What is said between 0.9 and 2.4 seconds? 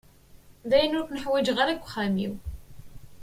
ur ken-uḥwaǧeɣ ara deg uxxam-iw.